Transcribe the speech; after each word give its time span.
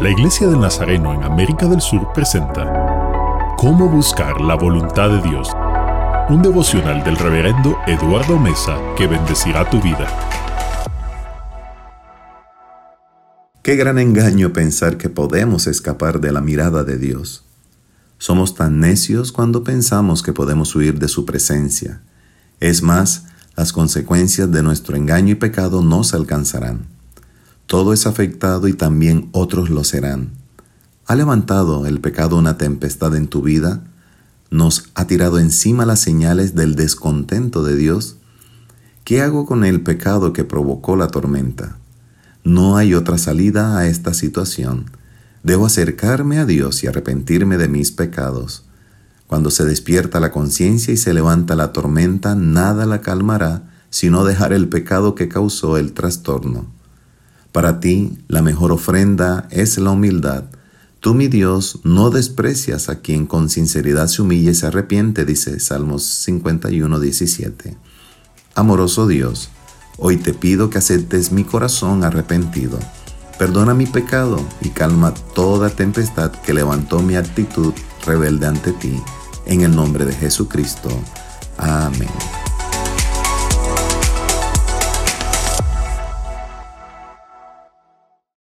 La 0.00 0.10
Iglesia 0.10 0.46
del 0.46 0.60
Nazareno 0.60 1.12
en 1.12 1.24
América 1.24 1.66
del 1.66 1.80
Sur 1.80 2.12
presenta 2.12 3.56
Cómo 3.58 3.88
buscar 3.88 4.40
la 4.40 4.54
voluntad 4.54 5.10
de 5.10 5.28
Dios. 5.28 5.48
Un 6.28 6.40
devocional 6.40 7.02
del 7.02 7.16
reverendo 7.16 7.76
Eduardo 7.84 8.38
Mesa 8.38 8.78
que 8.96 9.08
bendecirá 9.08 9.68
tu 9.68 9.82
vida. 9.82 10.06
Qué 13.62 13.74
gran 13.74 13.98
engaño 13.98 14.52
pensar 14.52 14.98
que 14.98 15.08
podemos 15.08 15.66
escapar 15.66 16.20
de 16.20 16.30
la 16.30 16.42
mirada 16.42 16.84
de 16.84 16.96
Dios. 16.96 17.44
Somos 18.18 18.54
tan 18.54 18.78
necios 18.78 19.32
cuando 19.32 19.64
pensamos 19.64 20.22
que 20.22 20.32
podemos 20.32 20.76
huir 20.76 21.00
de 21.00 21.08
su 21.08 21.26
presencia. 21.26 22.02
Es 22.60 22.84
más, 22.84 23.24
las 23.56 23.72
consecuencias 23.72 24.48
de 24.52 24.62
nuestro 24.62 24.96
engaño 24.96 25.32
y 25.32 25.34
pecado 25.34 25.82
nos 25.82 26.14
alcanzarán 26.14 26.97
todo 27.68 27.92
es 27.92 28.06
afectado 28.06 28.66
y 28.66 28.72
también 28.72 29.28
otros 29.32 29.68
lo 29.68 29.84
serán. 29.84 30.30
¿Ha 31.06 31.14
levantado 31.14 31.86
el 31.86 32.00
pecado 32.00 32.38
una 32.38 32.56
tempestad 32.56 33.14
en 33.14 33.28
tu 33.28 33.42
vida? 33.42 33.84
¿Nos 34.50 34.88
ha 34.94 35.06
tirado 35.06 35.38
encima 35.38 35.84
las 35.84 36.00
señales 36.00 36.54
del 36.54 36.76
descontento 36.76 37.62
de 37.62 37.76
Dios? 37.76 38.16
¿Qué 39.04 39.20
hago 39.20 39.44
con 39.44 39.66
el 39.66 39.82
pecado 39.82 40.32
que 40.32 40.44
provocó 40.44 40.96
la 40.96 41.08
tormenta? 41.08 41.76
No 42.42 42.78
hay 42.78 42.94
otra 42.94 43.18
salida 43.18 43.76
a 43.76 43.86
esta 43.86 44.14
situación. 44.14 44.90
Debo 45.42 45.66
acercarme 45.66 46.38
a 46.38 46.46
Dios 46.46 46.82
y 46.82 46.86
arrepentirme 46.86 47.58
de 47.58 47.68
mis 47.68 47.92
pecados. 47.92 48.64
Cuando 49.26 49.50
se 49.50 49.66
despierta 49.66 50.20
la 50.20 50.32
conciencia 50.32 50.94
y 50.94 50.96
se 50.96 51.12
levanta 51.12 51.54
la 51.54 51.74
tormenta, 51.74 52.34
nada 52.34 52.86
la 52.86 53.02
calmará, 53.02 53.70
sino 53.90 54.24
dejar 54.24 54.54
el 54.54 54.70
pecado 54.70 55.14
que 55.14 55.28
causó 55.28 55.76
el 55.76 55.92
trastorno. 55.92 56.77
Para 57.52 57.80
ti 57.80 58.18
la 58.28 58.42
mejor 58.42 58.72
ofrenda 58.72 59.48
es 59.50 59.78
la 59.78 59.90
humildad. 59.90 60.44
Tú, 61.00 61.14
mi 61.14 61.28
Dios, 61.28 61.80
no 61.84 62.10
desprecias 62.10 62.88
a 62.88 63.00
quien 63.00 63.26
con 63.26 63.48
sinceridad 63.48 64.08
se 64.08 64.22
humilla 64.22 64.50
y 64.50 64.54
se 64.54 64.66
arrepiente, 64.66 65.24
dice 65.24 65.60
Salmos 65.60 66.04
51, 66.04 66.98
17. 66.98 67.76
Amoroso 68.54 69.06
Dios, 69.06 69.50
hoy 69.96 70.16
te 70.16 70.34
pido 70.34 70.70
que 70.70 70.78
aceptes 70.78 71.30
mi 71.30 71.44
corazón 71.44 72.02
arrepentido. 72.02 72.78
Perdona 73.38 73.72
mi 73.74 73.86
pecado 73.86 74.40
y 74.60 74.70
calma 74.70 75.14
toda 75.14 75.70
tempestad 75.70 76.32
que 76.32 76.52
levantó 76.52 77.00
mi 77.00 77.14
actitud 77.14 77.72
rebelde 78.04 78.46
ante 78.46 78.72
ti. 78.72 79.00
En 79.46 79.62
el 79.62 79.74
nombre 79.74 80.04
de 80.04 80.12
Jesucristo. 80.12 80.90
Amén. 81.56 82.08